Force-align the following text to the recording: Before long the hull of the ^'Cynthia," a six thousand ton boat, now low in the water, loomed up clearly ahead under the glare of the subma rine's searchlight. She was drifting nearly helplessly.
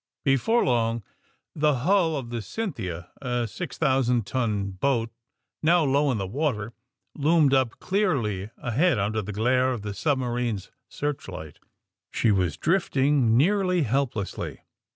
Before 0.23 0.65
long 0.65 1.03
the 1.53 1.75
hull 1.85 2.17
of 2.17 2.31
the 2.31 2.39
^'Cynthia," 2.39 3.09
a 3.21 3.45
six 3.47 3.77
thousand 3.77 4.25
ton 4.25 4.71
boat, 4.71 5.11
now 5.61 5.83
low 5.83 6.09
in 6.11 6.17
the 6.17 6.25
water, 6.25 6.73
loomed 7.13 7.53
up 7.53 7.79
clearly 7.79 8.49
ahead 8.57 8.97
under 8.97 9.21
the 9.21 9.31
glare 9.31 9.71
of 9.71 9.83
the 9.83 9.91
subma 9.91 10.33
rine's 10.33 10.71
searchlight. 10.89 11.59
She 12.09 12.31
was 12.31 12.57
drifting 12.57 13.37
nearly 13.37 13.83
helplessly. 13.83 14.61